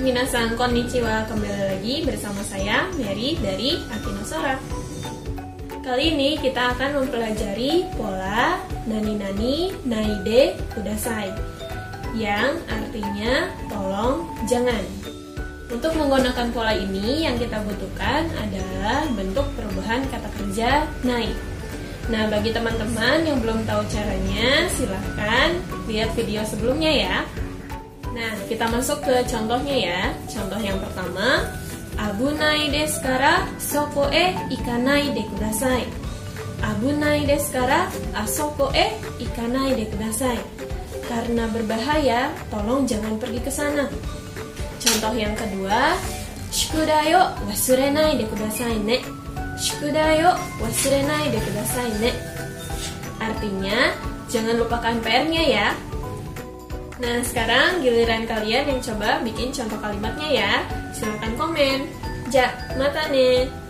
minasan 0.00 0.56
konnichiwa. 0.56 1.28
Kembali 1.28 1.76
lagi 1.76 2.00
bersama 2.00 2.40
saya 2.40 2.88
Mary 2.96 3.36
dari 3.36 3.76
Akinosora. 3.92 4.56
Kali 5.84 6.16
ini 6.16 6.40
kita 6.40 6.72
akan 6.72 7.04
mempelajari 7.04 7.84
pola 7.92 8.56
nani-nani 8.88 9.76
naide 9.84 10.56
kudasai 10.72 11.28
Yang 12.16 12.56
artinya 12.72 13.52
tolong 13.68 14.24
jangan. 14.48 14.80
Untuk 15.68 15.92
menggunakan 15.92 16.56
pola 16.56 16.72
ini 16.72 17.28
yang 17.28 17.36
kita 17.36 17.60
butuhkan 17.60 18.32
adalah 18.32 19.04
bentuk 19.12 19.44
perubahan 19.60 20.08
kata 20.08 20.28
kerja 20.40 20.88
nai 21.04 21.36
Nah, 22.06 22.30
bagi 22.32 22.54
teman-teman 22.54 23.26
yang 23.26 23.42
belum 23.42 23.66
tahu 23.66 23.82
caranya, 23.90 24.70
silahkan 24.72 25.58
lihat 25.90 26.14
video 26.14 26.46
sebelumnya 26.46 26.92
ya. 26.94 27.16
Nah, 28.16 28.32
kita 28.48 28.64
masuk 28.72 29.04
ke 29.04 29.14
contohnya 29.28 29.76
ya. 29.76 30.02
Contoh 30.24 30.56
yang 30.56 30.80
pertama, 30.80 31.44
Abunai 31.96 32.68
desu 32.68 33.00
kara 33.00 33.48
soko 33.56 34.12
e 34.12 34.36
ikanai 34.52 35.16
de 35.16 35.24
kudasai. 35.32 35.84
Abunai 36.60 37.24
desu 37.24 37.56
kara 37.56 37.88
asoko 38.12 38.68
e 38.72 38.96
ikanai 39.20 39.76
de 39.76 39.84
kudasai. 39.88 40.36
Karena 41.08 41.48
berbahaya, 41.48 42.32
tolong 42.52 42.84
jangan 42.84 43.16
pergi 43.16 43.40
ke 43.40 43.52
sana. 43.52 43.88
Contoh 44.76 45.12
yang 45.16 45.32
kedua, 45.36 45.96
Shukudayo 46.52 47.36
wasurenai 47.48 48.16
de 48.16 48.24
kudasai 48.28 48.76
ne. 48.80 49.00
Shukudayo 49.60 50.36
wasurenai 50.60 51.32
de 51.32 51.38
kudasai 51.40 51.90
ne. 52.00 52.10
Artinya, 53.20 53.92
jangan 54.28 54.60
lupakan 54.60 55.00
PR-nya 55.00 55.42
ya. 55.48 55.68
Nah, 56.96 57.20
sekarang 57.20 57.84
giliran 57.84 58.24
kalian 58.24 58.72
yang 58.72 58.80
coba 58.80 59.20
bikin 59.20 59.52
contoh 59.52 59.76
kalimatnya 59.84 60.28
ya. 60.32 60.52
Silahkan 60.96 61.36
komen. 61.36 61.78
Ja, 62.32 62.48
mata 62.80 63.04
nih. 63.12 63.65